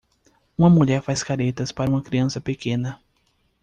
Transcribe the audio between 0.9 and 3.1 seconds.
faz caretas para uma criança pequena.